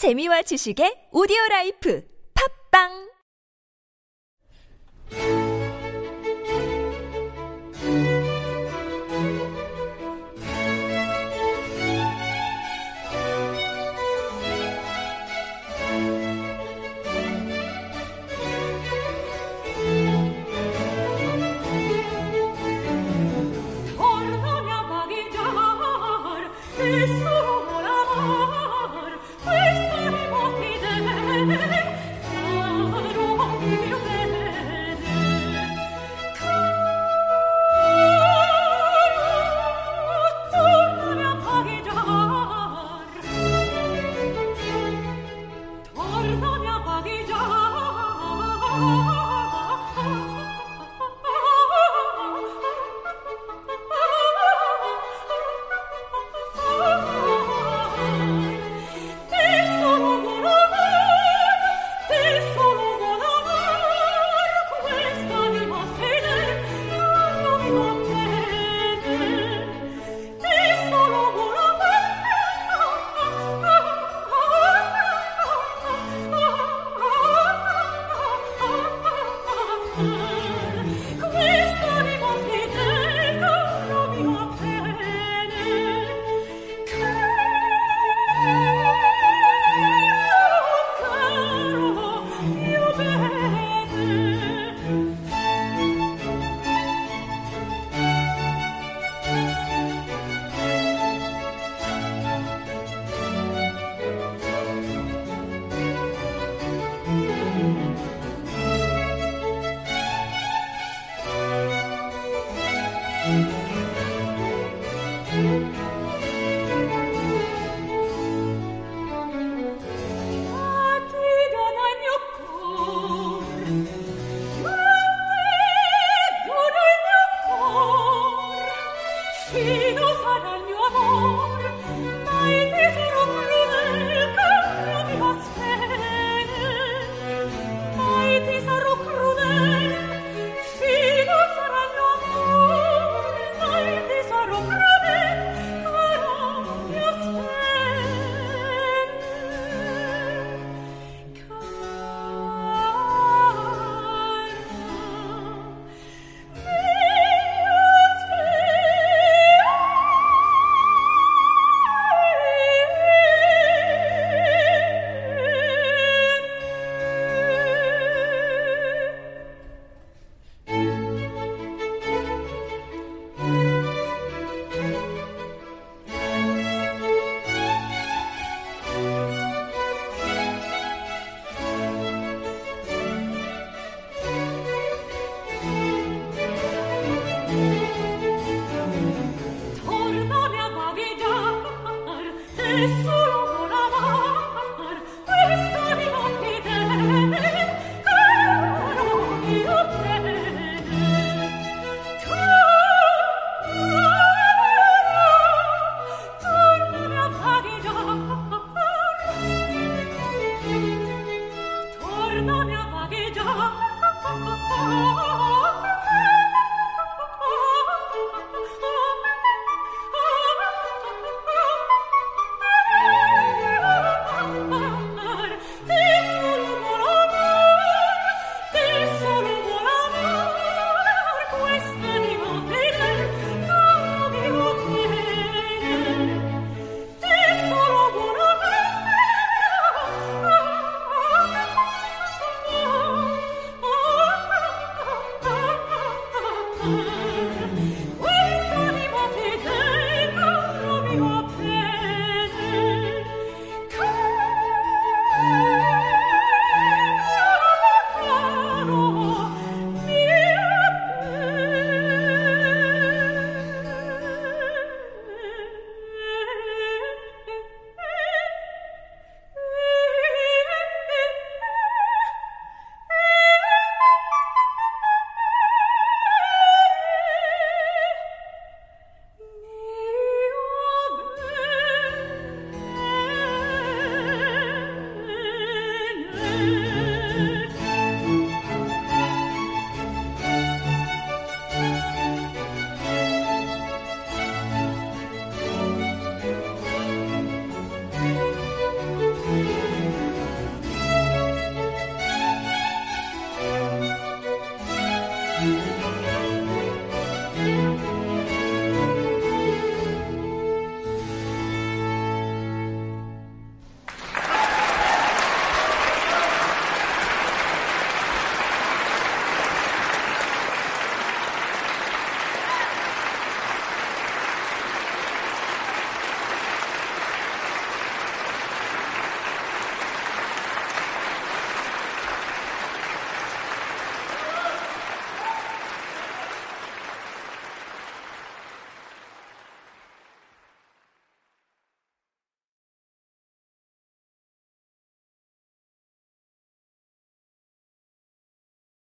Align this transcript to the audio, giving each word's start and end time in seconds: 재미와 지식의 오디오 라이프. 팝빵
재미와 0.00 0.40
지식의 0.48 1.12
오디오 1.12 1.36
라이프. 1.50 2.00
팝빵 2.32 3.09